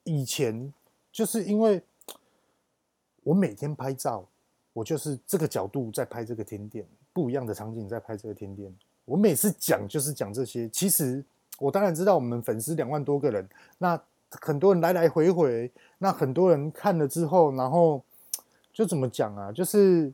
[0.05, 0.73] 以前
[1.11, 1.79] 就是因为
[3.23, 4.25] 我每天拍照，
[4.73, 8.73] 我就是这个角度在拍这个甜点，不一样的场景在拍这个甜点。
[9.05, 10.67] 我每次讲就是讲这些。
[10.69, 11.23] 其实
[11.59, 18.01] 我当然知道，我们粉丝两万多个人，那很多人来来回回，那很多人看了之后，然后
[18.73, 19.51] 就怎么讲啊？
[19.51, 20.11] 就是。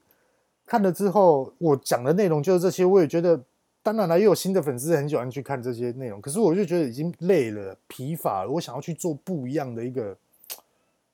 [0.68, 2.84] 看了之后，我讲的内容就是这些。
[2.84, 3.40] 我也觉得，
[3.86, 6.20] 当然了，也有新的粉丝很喜欢去看这些内容。
[6.20, 8.50] 可是我就觉得已经累了、疲乏了。
[8.50, 10.18] 我想要去做不一样的一个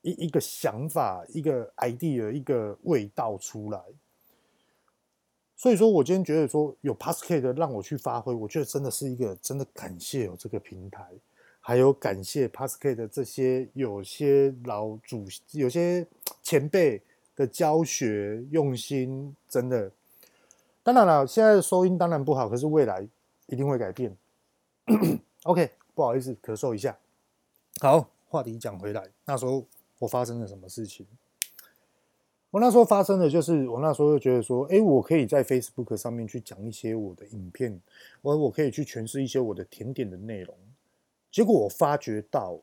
[0.00, 3.78] 一一个想法、一个 idea、一个味道出来。
[5.54, 11.04] 所以说我今天觉得说有 Passkey 让我去发挥，我觉得真的是一个真的感谢有这个平台，
[11.60, 16.06] 还有感谢 Passkey 的这些有些老主、有些
[16.42, 17.02] 前辈。
[17.34, 19.90] 的教学用心真的，
[20.82, 23.08] 当然了，现在的收音当然不好，可是未来
[23.46, 24.16] 一定会改变。
[25.44, 26.98] OK，不好意思，咳嗽一下。
[27.80, 29.64] 好，话题讲回来，那时候
[30.00, 31.06] 我发生了什么事情？
[32.50, 37.80] 我那时候发生的就是，我那时候就觉得说，哎，我可以在 Facebook 上面去讲一些我的影片，
[38.20, 40.54] 我我可以去诠释一些我的甜点的内容。
[41.30, 42.58] 结果我发觉到，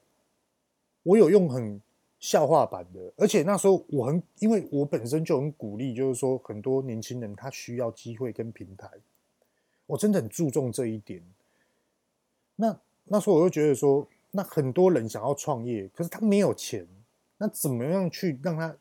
[1.03, 1.81] 我有用很。
[2.19, 8.89] 笑话版的，而且那时候我很，因为我本身就很鼓励，就是说很多年轻人他需要机会跟平台，
[9.85, 11.23] 我真的很注重这一点。
[12.57, 16.85] 那那时候我就觉得说，那很多人想要创业，可是他没有钱，
[17.37, 18.75] 那怎么样去让他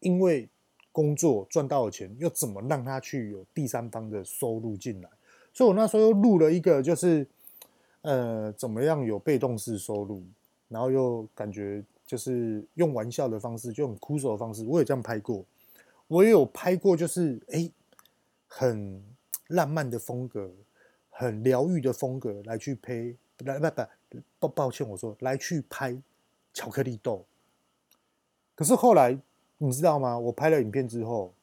[0.00, 0.48] 因为
[0.90, 5.10] 工作赚到了钱，又怎么让他去有第三方的收入进来？
[5.52, 7.26] 所以我那时候又录了一个，就是
[8.00, 10.22] 呃，怎么样有被动式收入，
[10.68, 11.84] 然后又感觉。
[12.08, 15.44] 就是用玩笑的方式，就很酷手的方式，我有这样拍过。
[16.06, 17.70] 我也有拍过，就是哎，
[18.46, 19.04] 很
[19.48, 20.50] 浪漫的风格，
[21.10, 26.00] 很疗愈的风格来去拍，来不不不，抱歉，我说来去拍
[26.54, 27.26] 巧克力豆。
[28.54, 29.20] 可是后来
[29.58, 30.18] 你知道吗？
[30.18, 31.34] 我拍了影片之后，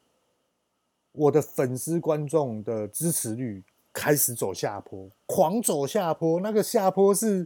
[1.12, 6.40] 我的粉丝观众的支持率开始走下坡，狂走下坡。
[6.40, 7.46] 那个下坡是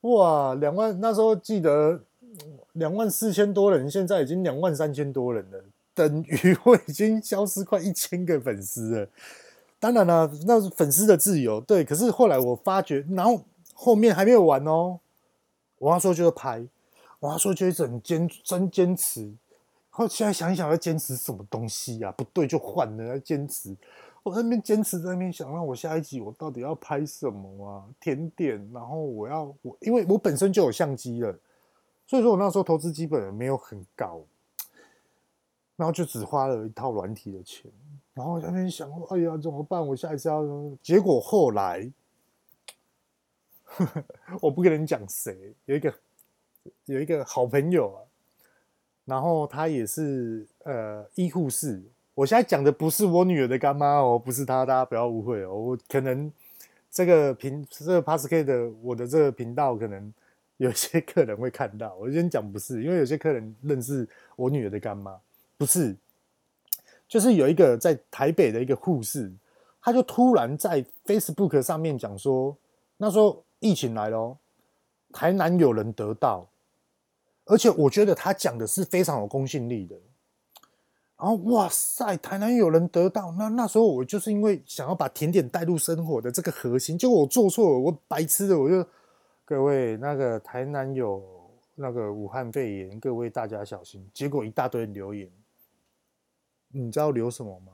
[0.00, 2.02] 哇，两万那时候记得
[2.78, 5.62] 两万四千多人，现在已经两万三千多人了，
[5.94, 9.08] 等于我已经消失快一千个粉丝了。
[9.80, 11.84] 当然了，那是粉丝的自由，对。
[11.84, 13.40] 可是后来我发觉，然后
[13.74, 14.98] 后面还没有完哦。
[15.78, 16.66] 我要说就是拍，
[17.20, 19.32] 我要说就是很坚真坚持。
[19.90, 22.12] 后现在想一想，要坚持什么东西呀、啊？
[22.16, 23.76] 不对就换了，要坚持。
[24.24, 27.84] 我那边坚持，在那边想，让我下一集我到底要拍什么啊？
[28.00, 31.38] 甜点，然后我要我，因为我本身就有相机了，
[32.08, 34.22] 所以说我那时候投资基本没有很高，
[35.76, 37.70] 然后就只花了一套软体的钱。
[38.14, 39.86] 然后在那边想说，哎呀，怎么办？
[39.86, 40.42] 我下一次要……
[40.82, 41.92] 结果后来，
[44.40, 45.94] 我不跟你讲谁，有一个
[46.86, 48.00] 有一个好朋友啊，
[49.04, 51.82] 然后他也是呃医护士。
[52.14, 55.54] 我现在讲的不是我女儿的干妈哦，不是她，大家不要误会哦。
[55.54, 56.32] 我可能
[56.90, 60.12] 这个频这个 Pascal 的我的这个频道，可能
[60.58, 61.96] 有些客人会看到。
[61.96, 65.18] 我先讲不是，因为有些客人认识我女儿的干妈，
[65.56, 65.96] 不是。
[67.08, 69.32] 就是有一个在台北的一个护士，
[69.80, 72.54] 他就突然在 Facebook 上面讲说，
[72.98, 74.36] 那时候疫情来了，
[75.10, 76.46] 台南有人得到，
[77.46, 79.96] 而且我觉得他讲的是非常有公信力的。
[81.16, 88.86] 然后哇塞，台南有人得到，那那时候我就是因为想要把甜点带入生活的这个核心，结果我做错了，我白痴的，我就
[89.48, 94.06] 各位那个台南有那个武汉肺炎，各位大家小心。
[94.12, 95.26] 结果一大堆人留言。
[96.68, 97.72] 你知道留什么吗？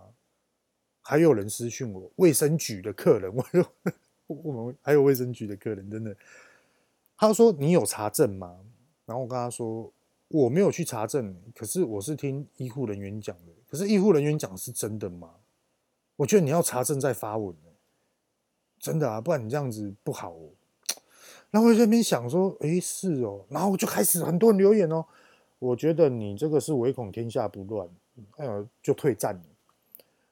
[1.02, 3.66] 还有人私讯我，卫生局的客人， 我有
[4.28, 6.16] 我们还有卫生局的客人，真的，
[7.16, 8.56] 他说你有查证吗？
[9.04, 9.92] 然后我跟他说
[10.28, 15.34] 我没有去查证，可是我是听医护人员讲的，可是医护人员讲是真的吗？
[16.14, 17.52] 我觉得你要查证再发文，
[18.78, 20.36] 真的啊，不然你这样子不好。
[21.54, 25.04] 然后我在那边想说，诶，是哦，然后我就开始很多人留言哦，
[25.60, 27.88] 我觉得你这个是唯恐天下不乱。
[28.38, 28.44] 哎，
[28.82, 29.42] 就退战了。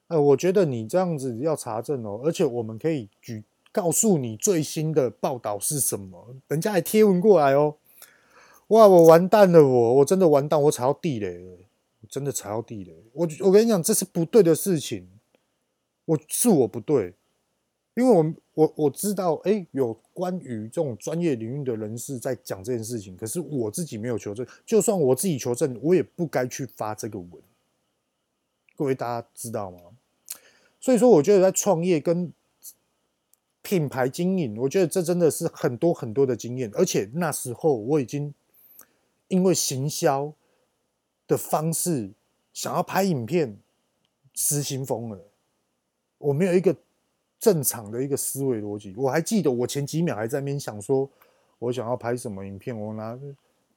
[0.07, 7.75] 呃，我觉得你这样子要查证哦，而且我们可以举告诉你最新的报道是什么，人家还贴文过来哦。
[8.67, 11.57] 哇，我完蛋了，我我真的完蛋，我踩到地雷了，
[12.09, 12.93] 真的踩到地雷。
[13.13, 15.07] 我我跟你讲，这是不对的事情，
[16.03, 17.13] 我是我不对，
[17.95, 27.31] 因为我我我知道，哎，有关于这种专业领域的人士在讲这件事情，可是我自己没有求证，就算我自己求证，我也不该去发这个文。
[28.75, 29.79] 各位大家知道吗？
[30.79, 32.31] 所以说，我觉得在创业跟
[33.61, 36.69] 品牌经营，我觉得这真的是很多很多的经验。
[36.73, 38.33] 而且那时候我已经
[39.29, 40.33] 因为行销
[41.25, 42.11] 的方式
[42.51, 43.57] 想要拍影片
[44.33, 45.19] 失心疯了，
[46.17, 46.75] 我没有一个
[47.43, 48.93] 正常的一个思维逻辑。
[48.95, 51.09] 我还记得我前几秒还在那边想说，
[51.59, 53.19] 我想要拍什么影片，我拿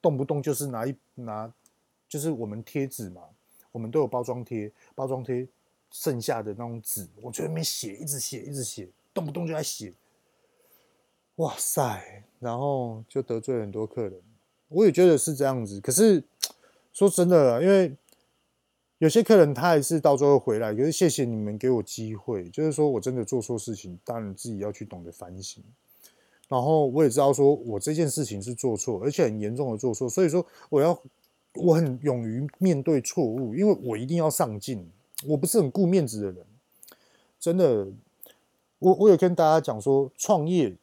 [0.01, 1.51] 动不动就是拿一拿，
[2.07, 3.23] 就是我们贴纸嘛。
[3.73, 5.45] 我们都有包装贴，包装贴
[5.91, 9.91] 剩下的那种纸，我就在那边写，一直写，一直写，动不动就在写。
[11.35, 12.23] 哇塞！
[12.39, 14.13] 然后就得罪很多客人，
[14.69, 15.81] 我也觉得是这样子。
[15.81, 16.23] 可是
[16.93, 17.93] 说真的，因为
[18.99, 25.63] 有些客人他还是到最后回来，可是谢谢你们给我机会，就是说我真的做错事情，当然自己要去懂得反省。
[26.47, 30.99] 然后我也知道说我这件事情是做错，而且很严重的做错，所以说我要。
[31.53, 34.87] 我很勇于面对错误，因为我一定要上进。
[35.25, 36.45] 我不是很顾面子的人，
[37.39, 37.87] 真的。
[38.77, 40.75] 我我有跟大家讲说，创业，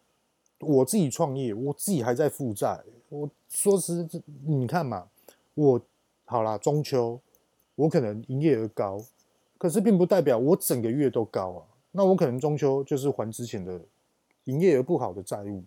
[0.59, 2.81] 我自己创业，我自己还在负债。
[3.09, 4.09] 我说实，
[4.45, 5.07] 你看嘛，
[5.55, 5.81] 我
[6.25, 7.21] 好啦，中秋
[7.75, 9.05] 我可能营业额高，
[9.59, 11.67] 可是并不代表我整个月都高啊。
[11.93, 13.81] 那我可能中秋就是还之前的
[14.45, 15.63] 营业额不好的债务，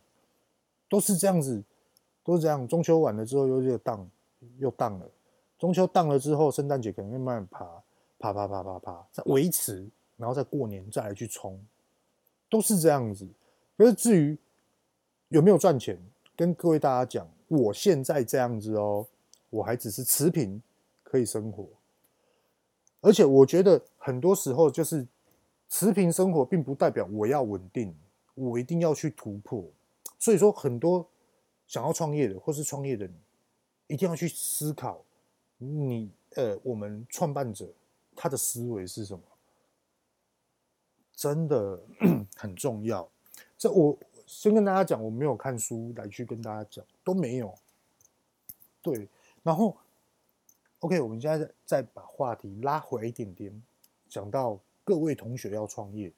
[0.90, 1.64] 都是这样子，
[2.24, 2.68] 都是这样。
[2.68, 4.10] 中秋完了之后又热荡。
[4.60, 5.10] 又荡了，
[5.58, 7.66] 中秋荡了之后，圣诞节可能会慢慢爬，
[8.20, 9.84] 爬爬爬爬爬，再维持，
[10.16, 11.60] 然后再过年再来去冲，
[12.48, 13.28] 都是这样子。
[13.76, 14.38] 可是至于
[15.30, 16.00] 有没有赚钱，
[16.36, 19.08] 跟各位大家讲，我现在这样子哦，
[19.50, 20.62] 我还只是持平
[21.02, 21.68] 可以生活，
[23.08, 25.08] 而且我觉得很多时候就是
[25.70, 27.96] 持平生活，并不代表我要稳定，
[28.36, 29.64] 我一定要去突破。
[30.20, 31.08] 所以说，很多
[31.68, 33.10] 想要创业的或是创业的。
[33.88, 35.02] 一定要去思考，
[35.58, 37.66] 你呃，我们创办者
[38.18, 39.24] 他的思维是什么？
[41.16, 41.80] 真的
[42.36, 43.08] 很重要。
[43.58, 47.58] 这我先跟大家讲，我没有看书来去跟大家讲，都没有。
[48.82, 49.08] 对，
[49.42, 49.78] 然后
[50.80, 53.64] OK，我们现在再把话题拉回一点点，
[54.08, 56.14] 讲到各位同学要创业，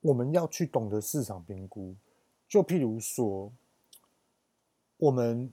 [0.00, 1.94] 我们要去懂得市场评估。
[2.48, 3.52] 就譬如说，
[4.96, 5.52] 我们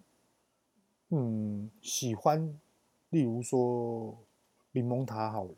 [1.10, 2.58] 嗯喜欢，
[3.10, 4.18] 例如说
[4.72, 5.54] 柠檬塔好了，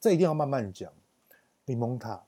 [0.00, 0.92] 这一定要慢慢讲。
[1.66, 2.24] 柠檬塔，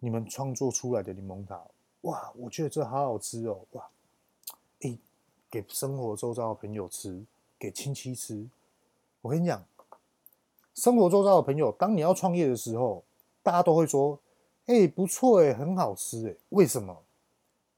[0.00, 1.64] 你们创作出来的柠檬塔，
[2.02, 3.88] 哇，我觉得这好好吃哦，哇，
[4.80, 4.98] 诶，
[5.48, 7.24] 给生活周遭的朋友吃，
[7.64, 8.46] 给亲戚吃。
[9.22, 9.66] 我跟你讲，
[10.74, 13.02] 生活周遭的朋友，当你要创业的时候，
[13.42, 14.20] 大家都会说，
[14.66, 17.02] 诶，不错诶，很好吃诶，为什么？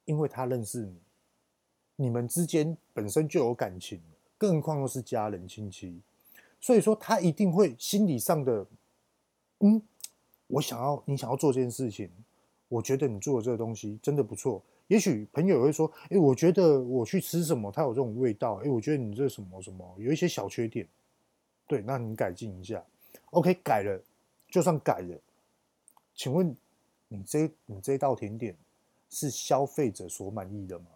[0.05, 0.96] 因为他认识你，
[1.96, 4.01] 你们之间本身就有感情，
[4.37, 6.01] 更何况又是家人亲戚，
[6.61, 8.66] 所以说他一定会心理上的，
[9.61, 9.81] 嗯。
[10.49, 12.09] 我想要你想要做这件事情，
[12.68, 14.62] 我觉得你做的这个东西真的不错。
[14.88, 18.61] 也许朋友会说：“哎，我觉得我去吃什么，它有这种味道。
[18.64, 20.87] 哎，我觉得你这什么什么有一些小缺点，
[21.66, 22.85] 对，那你改进一下。
[23.31, 24.01] OK，改了，
[24.49, 25.18] 就算改了，
[26.14, 26.57] 请问
[27.09, 28.55] 你这你这道甜点
[29.11, 30.87] 是消费者所满意的吗？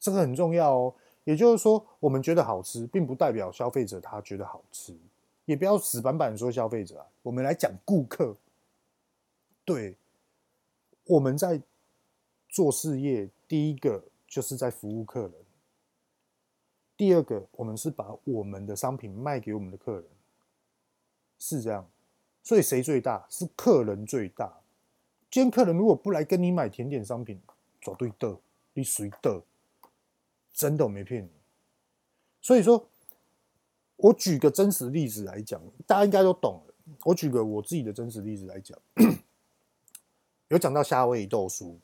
[0.00, 0.94] 这个很重要哦。
[1.24, 4.96] 也就是说，我们觉得好吃，并不代表消费者他觉得好吃。”
[5.44, 8.36] 也不要死板板说消费者啊，我们来讲顾客。
[9.64, 9.94] 对，
[11.04, 11.58] 我们在
[12.48, 15.32] 做事业，第一个就是在服务客人，
[16.96, 20.04] 第二个我们是把我们的商品卖给我们的客人，
[21.38, 21.88] 是这样。
[22.42, 23.26] 所以谁最大？
[23.28, 24.60] 是客人最大。
[25.30, 27.40] 今天客人如果不来跟你买甜点商品，
[27.82, 28.38] 走对的，
[28.74, 29.42] 你谁的？
[30.52, 31.30] 真的我没骗你。
[32.40, 32.88] 所以说。
[34.00, 36.74] 我举个真实例子来讲，大家应该都懂了。
[37.02, 38.78] 我举个我自己的真实例子来讲，
[40.46, 41.76] 有讲到夏威夷豆酥。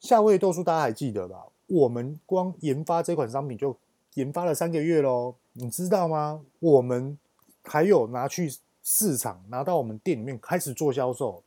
[0.00, 1.46] 夏威夷豆酥大家还记得吧？
[1.66, 3.76] 我们光研发这款商品就
[4.14, 6.42] 研发了三个月喽，你知道吗？
[6.60, 7.18] 我们
[7.64, 11.42] 还有拿去市场，拿到我们店里面开始做销售，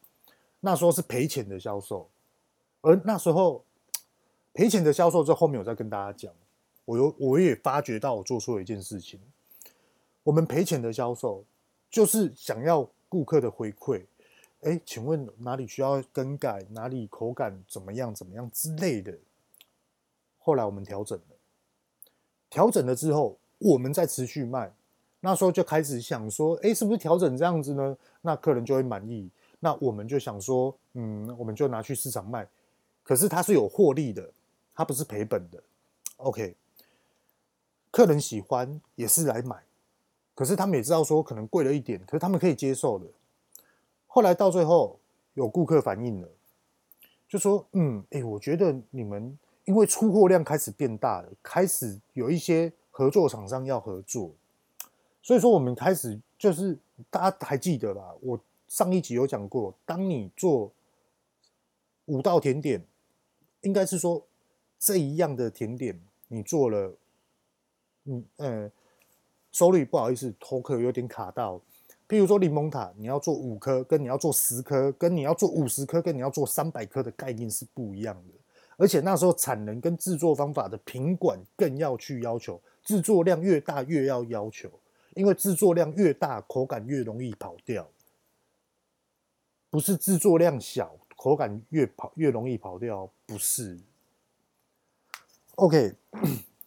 [0.59, 2.09] 那时候是赔钱的销售。
[2.81, 3.63] 而那时候
[4.53, 6.33] 赔钱的销售，这后面我再跟大家讲。
[6.85, 9.19] 我有我也发觉到我做错了一件事情。
[10.23, 11.43] 我们赔钱的销售，
[11.89, 14.03] 就是想要顾客的回馈。
[14.61, 16.65] 哎，请问哪里需要更改？
[16.71, 18.13] 哪里口感怎么样？
[18.13, 19.17] 怎么样之类的。
[20.37, 21.35] 后来我们调整了，
[22.49, 24.73] 调整了之后，我们再持续卖。
[25.21, 27.97] 那时候就开始想说，哎，是不是调整这样子呢？
[28.21, 29.29] 那客人就会满意。
[29.59, 32.47] 那我们就想说，嗯，我们就拿去市场卖。
[33.03, 34.31] 可是它是有获利的，
[34.73, 35.61] 它不是赔本的。
[36.17, 36.55] OK，
[37.91, 39.63] 客人喜欢也是来买。
[40.35, 43.05] 可是他们也知道说可能贵了一点，可是他们可以接受的。
[44.11, 44.99] 后来到最后
[45.35, 46.27] 有顾客反映了，
[47.27, 54.31] 就说：“嗯，哎，我觉得你们因为出货量开始变大了，开始有一些合作厂商要合作，
[55.21, 56.75] 所以说我们开始就是
[57.11, 58.15] 大家还记得吧？
[58.21, 60.71] 我上一集有讲过，当你做
[62.05, 62.83] 五道甜点，
[63.61, 64.25] 应该是说
[64.79, 66.95] 这一样的甜点，你做了，
[68.05, 68.25] 嗯。
[68.37, 68.71] 呃”
[69.51, 71.59] 收率不好意思，头壳有点卡到。
[72.09, 78.33] 譬如说柠檬塔，你要做五颗，跟你要做十颗，跟你要做五十颗，跟你要做三百颗的概念是不一样的。
[78.77, 84.71] 而且那时候产能跟制作方法的品管更要去要求，制作量越大越要要求，
[85.13, 87.87] 因为制作量越大，口感越容易跑掉。
[89.69, 93.79] 不是制作量小，口感越跑越容易跑掉，不是。
[95.55, 95.93] OK，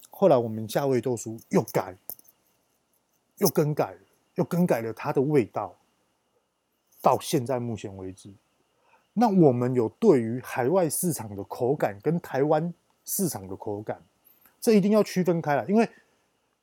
[0.08, 1.96] 后来我们夏威夷豆酥又改。
[3.38, 3.96] 又更改，
[4.34, 5.74] 又更改了它的味道。
[7.00, 8.32] 到现在目前为止，
[9.12, 12.72] 那我们有对于海外市场的口感跟台湾
[13.04, 14.00] 市场的口感，
[14.60, 15.64] 这一定要区分开来。
[15.64, 15.88] 因为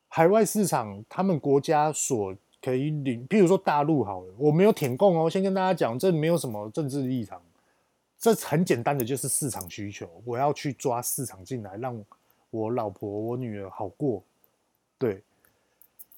[0.07, 7.41] 海外市场他们国家所可以领，譬如说大陆好了，我没有舔共哦，先跟大家讲，这没有什么政治立场，
[8.17, 12.01] 这很简单的就是市场需求，我要去抓市场进来，让
[12.49, 14.23] 我老婆我女儿好过，
[14.97, 15.21] 对。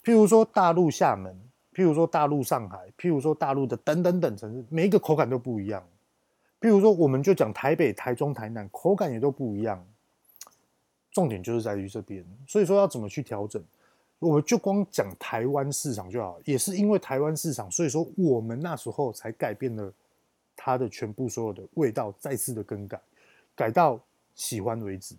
[0.04, 1.36] 譬如说大陆厦门，
[1.74, 5.84] 譬如说大陆上海，譬如说大陆的等等等城市，每一个口感都不一样。
[6.60, 9.84] 譬如说，我们就讲台北、台中、台南，口感也都不一样。
[11.12, 13.62] 重点就是在于这边，所以说要怎么去调整，
[14.20, 16.40] 我们就光讲台湾市场就好。
[16.46, 19.92] 也是因为台湾市场，所以说我们那时候才改变了
[20.56, 23.02] 它的全部所有的味道，再次的更改，
[23.56, 24.00] 改到
[24.36, 25.16] 喜欢为止。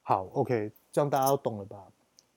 [0.00, 1.76] 好，OK，这样大家都懂了吧？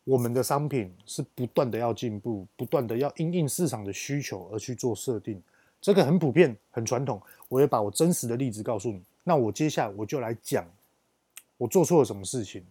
[0.06, 5.42] 我们的商品是不断的要进步，不断的要因应市场的需求而去做设定，
[5.82, 7.22] 这个很普遍、很传统。
[7.50, 9.02] 我也把我真实的例子告诉你。
[9.24, 10.64] 那我接下来我就来讲，
[11.58, 12.64] 我做错了什么事情。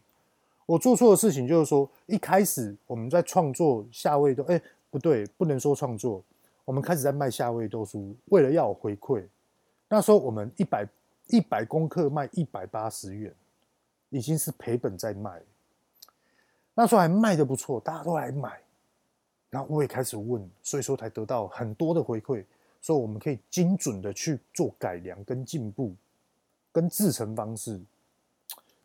[0.65, 6.23] 我做错的事情就是说，一开始我们在创作夏威都，哎，不对，不能说创作。
[6.65, 9.25] 我们开始在卖夏威夷豆酥，为了要回馈，
[9.89, 10.89] 那时候我们一百
[11.27, 13.35] 一百公克卖一百八十元，
[14.09, 15.43] 已经是赔本在卖。
[16.75, 18.61] 那时候还卖的不错，大家都来买。
[19.51, 22.45] 然后我也开始问，所以说才得到很多的回馈，
[22.83, 25.95] 说我们可以精准的去做改良跟进步，
[26.73, 27.81] 跟制成方式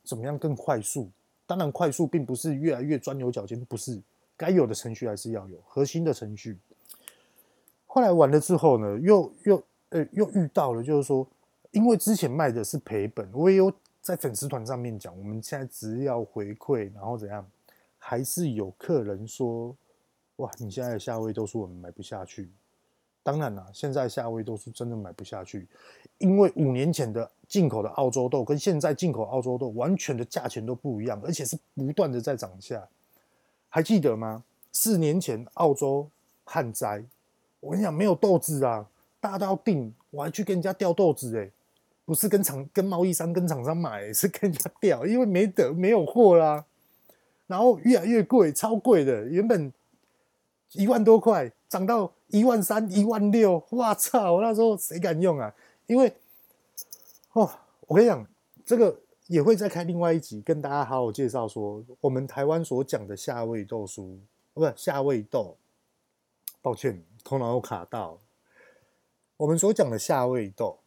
[0.03, 1.09] 怎么样更快速。
[1.47, 3.99] 当然，快速并不是越来越钻牛角尖，不是，
[4.37, 6.55] 该有的程序还是要有核心的程序。
[7.87, 11.27] 后来完了之后呢，又又呃又遇到了，就是说，
[11.71, 17.43] 因为之前卖的是赔本，我也有在粉丝团上面讲，我们现在只要回馈，然后怎样，
[18.09, 19.75] 还是有客人说，
[20.37, 22.49] 哇，你现在的夏威都是我们买不下去。
[23.21, 25.67] 当然啦，现在夏威都是真的买不下去，
[26.17, 32.83] 因为五年前的进口的澳洲豆跟现在进口澳洲豆完全的价钱都不一样，而且是不断的在涨价。
[33.69, 34.43] 还记得吗？
[34.71, 36.09] 四年前澳洲
[36.43, 37.03] 旱灾。
[37.59, 38.89] 我跟你讲，没有豆子啊，
[39.19, 41.51] 大家都要订，我还去跟人家调豆子哎，
[42.05, 46.65] 不是跟厂、跟贸易商、跟厂商买，是跟人家调，因为没得没有货啦。
[47.49, 49.73] 然后越来越贵，超贵的，原本
[50.73, 54.33] 一万多块，涨到一万三、一万六，哇操！
[54.33, 55.51] 我那时候谁敢用啊？
[55.87, 56.13] 因为
[57.33, 57.49] 哦，
[57.87, 58.23] 我跟你讲，
[58.63, 58.95] 这个
[59.25, 64.19] 也会再开另外一集，跟大家好好介绍说，我们台湾所讲的夏威豆酥，
[64.53, 65.57] 不是夏威豆，
[66.61, 67.03] 抱歉。
[67.23, 68.19] 头脑有卡到。
[69.37, 70.77] 我们所讲的夏威豆，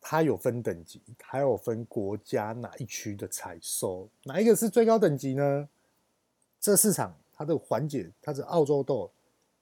[0.00, 5.68] 它有分等级，还有分国家哪一区的采收，哪一个是最高等级呢？
[6.60, 9.10] 这市场它的环节，它的澳洲豆、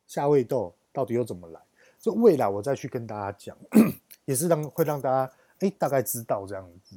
[0.07, 1.61] 夏威豆到底又怎么来？
[2.01, 3.57] 这未来我再去跟大家讲，
[4.27, 6.97] 也是让会让大家哎大概知道这样子。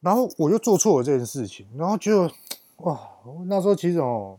[0.00, 2.30] 然后我又做错了这件事情，然后就
[2.76, 3.00] 哇，
[3.46, 4.38] 那时候其实哦。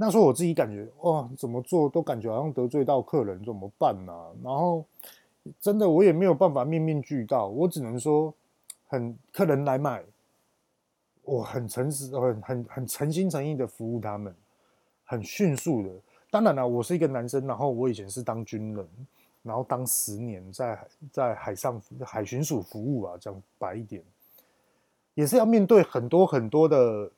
[0.00, 4.12] 那时候我自己感觉哇，怎么做都感觉好像得罪到客人，怎么办呢、
[4.44, 4.84] 然后
[5.60, 8.32] 真的我也没有办法面面俱到，我只能说
[8.86, 10.04] 很客人来买，
[11.28, 14.34] 我很诚实、很很很诚心诚意的服务他们，
[15.04, 15.90] 很迅速的。
[16.30, 18.88] 当然了，我是一个男生，然后我以前是当军人，
[19.42, 24.02] 然后当十年在在海上海巡署服务啊，讲白一点，
[25.14, 27.10] 也是要面对很多很多的。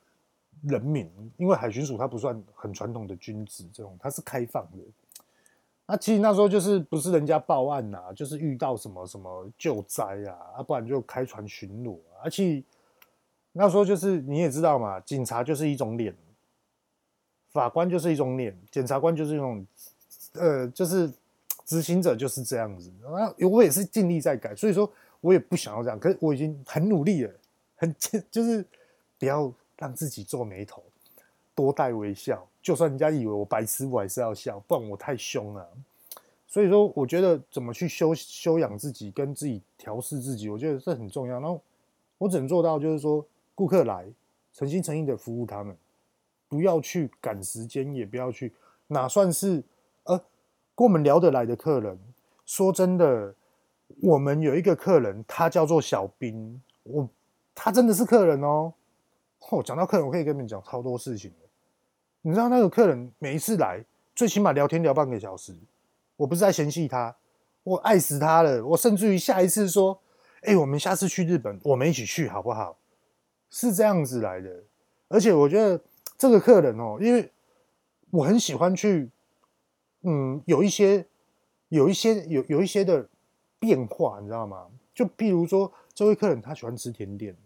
[0.65, 4.79] 人民，因为海巡署它不算很传统的军职，这种它是开放的。
[5.87, 11.97] 那其实那时候就是不是人家报案呐、啊，就是遇到什么什么救灾啊，啊，不然就开船巡逻。
[12.23, 12.63] 而且
[13.53, 16.15] 那时候就是你也知道嘛，警察就是一种脸，
[17.53, 19.67] 法官就是一种脸，检察官就是一种，
[20.35, 21.11] 呃，就是
[21.65, 22.91] 执行者就是这样子。
[23.03, 24.91] 那我也是尽力在改，所以说
[25.21, 27.33] 我也不想要这样，可是我已经很努力了，
[27.77, 27.95] 很
[28.31, 28.65] 就是
[29.19, 29.53] 不要。
[29.81, 30.83] 让自己皱眉头，
[31.55, 32.47] 多带微笑。
[32.61, 35.67] 就算人家以为我白痴，我还是要笑，不然我太凶了。
[36.47, 41.41] 所以说，我觉得怎么去修修养自己，跟自己调试自己，我觉得这很重要。
[41.41, 41.59] 然后
[42.19, 43.25] 我只能做到，就是说，
[43.61, 44.07] 顾客来，
[44.55, 45.77] 诚心诚意的服务他们，
[46.49, 48.55] 不要去赶时间，也不要去
[48.87, 49.63] 哪算是
[50.05, 50.17] 呃
[50.75, 51.99] 跟我们聊得来的客人。
[52.47, 53.35] 说真的，
[54.01, 57.07] 我们有一个客人，他叫做小兵，我
[57.55, 58.73] 他真的是客人哦。
[59.51, 61.47] 哦，讲到客人，我可以跟你们讲超多事情的。
[62.23, 63.85] 你知道那个客人每一次来，
[64.15, 65.55] 最起码聊天聊半个小时。
[66.17, 67.15] 我不是在嫌弃他，
[67.63, 68.65] 我爱死他了。
[68.69, 70.01] 我甚至于下一次说，
[70.45, 72.79] 哎，我们下次去日本，我们一起去好不好？
[73.51, 74.63] 是这样子来的。
[75.09, 75.79] 而且我觉得
[76.17, 77.31] 这个客人哦，因为
[78.11, 79.11] 我很喜欢去，
[80.03, 81.05] 嗯，有一些
[81.69, 83.09] 有一些有有一些的
[83.59, 84.69] 变化，你知道吗？
[84.95, 87.37] 就譬如说，这位客人他喜欢吃甜点。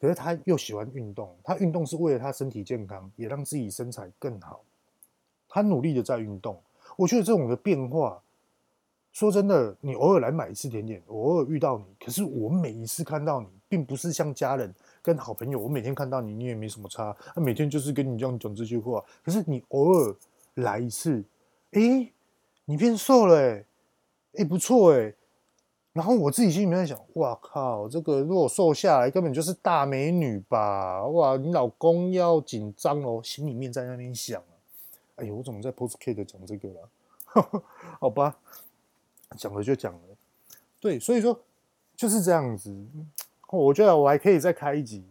[0.00, 4.62] 可是他又喜欢运动，他运动是为了他身体健康，也让自己身材更好。
[5.46, 6.58] 他努力的在运动，
[6.96, 8.22] 我觉得这种的变化，
[9.12, 19.04] 说真的，你偶尔来买一次甜点，我偶尔遇到你，可是我每一次看到你，并不是像家人跟好朋友，我每天看到你，你也没什么差，他每天就是跟你这样讲这句话。
[19.24, 20.14] 可是你偶尔
[20.54, 21.22] 来一次，
[21.72, 22.12] 诶，
[22.64, 23.64] 你变瘦了，诶，
[24.34, 25.14] 诶，不错，诶。
[25.92, 31.04] 然后我自己心里面在想，哇靠，这个如果瘦下来，根本就是大美女吧？
[31.06, 34.54] 哇，你老公要紧张哦，心里面在那边想啊。
[35.16, 36.88] 哎呦，我怎么在 post cake 讲这个了？
[38.00, 38.38] 好吧，
[39.36, 40.00] 讲了就讲了。
[40.78, 41.38] 对，所以说
[41.96, 42.72] 就是这样子。
[43.50, 45.04] 我觉得我还可以再开一集，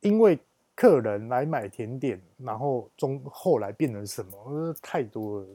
[0.00, 0.38] 因为
[0.74, 4.74] 客人来买甜点，然后中后来变成什么？
[4.82, 5.46] 太多了。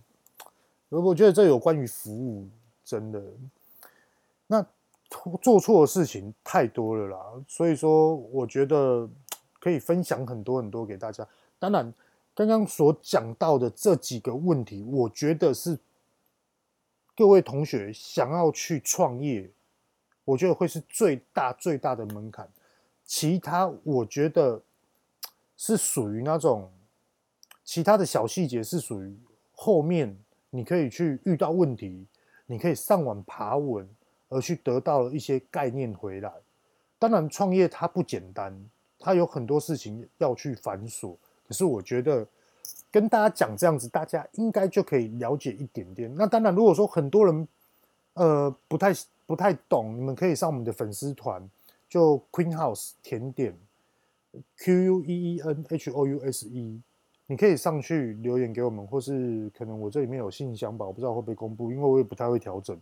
[0.89, 2.47] 我觉得这有关于服务，
[2.85, 3.21] 真的。
[4.47, 4.65] 那
[5.41, 9.09] 做错的事情太多了啦，所以说我觉得
[9.59, 11.27] 可以分享很多很多给大家。
[11.57, 11.93] 当然，
[12.35, 15.79] 刚刚所讲到的这几个问题，我觉得是
[17.15, 19.49] 各位同学想要去创业，
[20.25, 22.47] 我觉得会是最大最大的门槛。
[23.05, 24.61] 其他我觉得
[25.57, 26.71] 是属于那种，
[27.63, 29.17] 其他的小细节是属于
[29.53, 30.17] 后面
[30.49, 32.05] 你可以去遇到问题，
[32.45, 33.87] 你可以上网爬文，
[34.29, 36.31] 而去得到了一些概念回来。
[36.97, 38.57] 当然，创业它不简单，
[38.97, 41.15] 它有很多事情要去繁琐。
[41.45, 42.25] 可是我觉得
[42.89, 46.13] 跟大家讲这样子，大家应该就可以了解一点点。
[46.15, 47.45] 那当然，如果说很多人
[48.13, 48.93] 呃不太
[49.25, 51.49] 不太懂，你们可以上我们的粉丝团。
[51.89, 53.55] 就 Queen House 甜点
[54.57, 56.81] ，Q U E E N H O U S E，
[57.27, 62.79] 你可以上去留言给我们，或是可能我这里面有信箱吧，我不知道会不会公布，因为我也不太会调整。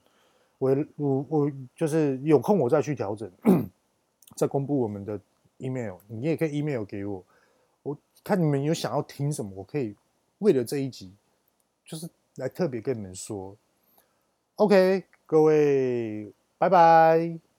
[0.57, 3.29] 我我我就是有空我再去调整，
[4.37, 5.19] 再公布我们的
[5.57, 7.21] email，你也可以 email 给我，
[7.83, 9.93] 我看你们有想要听什么，我可以
[10.37, 11.11] 为了这一集，
[11.83, 13.57] 就是来特别跟你们说。
[14.55, 17.50] OK，各位，拜拜。